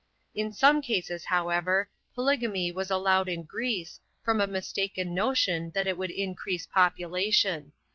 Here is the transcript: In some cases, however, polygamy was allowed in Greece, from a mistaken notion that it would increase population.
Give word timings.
In 0.33 0.51
some 0.51 0.81
cases, 0.81 1.25
however, 1.25 1.87
polygamy 2.15 2.71
was 2.71 2.89
allowed 2.89 3.29
in 3.29 3.43
Greece, 3.43 3.99
from 4.23 4.41
a 4.41 4.47
mistaken 4.47 5.13
notion 5.13 5.69
that 5.75 5.85
it 5.85 5.95
would 5.95 6.09
increase 6.09 6.65
population. 6.65 7.71